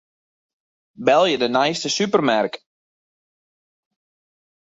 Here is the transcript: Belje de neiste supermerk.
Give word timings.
Belje 1.09 1.37
de 1.43 1.49
neiste 1.51 1.91
supermerk. 1.97 2.55